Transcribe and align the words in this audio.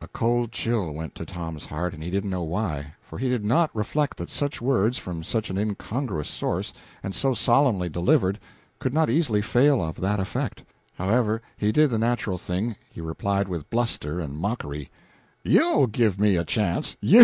A 0.00 0.08
cold 0.08 0.50
chill 0.50 0.90
went 0.90 1.14
to 1.14 1.24
Tom's 1.24 1.66
heart, 1.66 1.94
he 1.94 2.10
didn't 2.10 2.30
know 2.30 2.42
why; 2.42 2.94
for 3.00 3.16
he 3.16 3.28
did 3.28 3.44
not 3.44 3.70
reflect 3.76 4.16
that 4.16 4.28
such 4.28 4.60
words, 4.60 4.98
from 4.98 5.22
such 5.22 5.50
an 5.50 5.56
incongruous 5.56 6.28
source, 6.28 6.72
and 7.00 7.14
so 7.14 7.32
solemnly 7.32 7.88
delivered, 7.88 8.40
could 8.80 8.92
not 8.92 9.08
easily 9.08 9.40
fail 9.40 9.80
of 9.80 10.00
that 10.00 10.18
effect. 10.18 10.64
However, 10.94 11.42
he 11.56 11.70
did 11.70 11.90
the 11.90 11.98
natural 12.00 12.38
thing: 12.38 12.74
he 12.90 13.00
replied 13.00 13.46
with 13.46 13.70
bluster 13.70 14.18
and 14.18 14.36
mockery: 14.36 14.88
"You'll 15.44 15.86
give 15.86 16.18
me 16.18 16.34
a 16.34 16.44
chance 16.44 16.96
you! 17.00 17.22